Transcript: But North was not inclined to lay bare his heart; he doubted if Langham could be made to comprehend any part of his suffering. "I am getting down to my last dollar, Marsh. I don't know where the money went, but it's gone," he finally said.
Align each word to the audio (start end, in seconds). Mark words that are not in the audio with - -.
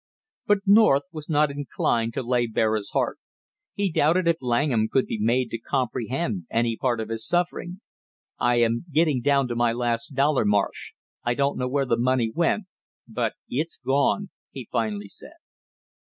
But 0.47 0.61
North 0.65 1.03
was 1.11 1.29
not 1.29 1.51
inclined 1.51 2.15
to 2.15 2.23
lay 2.23 2.47
bare 2.47 2.73
his 2.75 2.89
heart; 2.89 3.19
he 3.75 3.91
doubted 3.91 4.27
if 4.27 4.41
Langham 4.41 4.87
could 4.89 5.05
be 5.05 5.19
made 5.19 5.51
to 5.51 5.59
comprehend 5.59 6.47
any 6.49 6.75
part 6.75 6.99
of 6.99 7.09
his 7.09 7.23
suffering. 7.27 7.81
"I 8.39 8.61
am 8.61 8.85
getting 8.91 9.21
down 9.21 9.47
to 9.49 9.55
my 9.55 9.73
last 9.73 10.15
dollar, 10.15 10.43
Marsh. 10.43 10.93
I 11.23 11.35
don't 11.35 11.59
know 11.59 11.67
where 11.67 11.85
the 11.85 11.99
money 11.99 12.31
went, 12.33 12.63
but 13.07 13.33
it's 13.47 13.77
gone," 13.77 14.31
he 14.49 14.67
finally 14.71 15.07
said. 15.07 15.33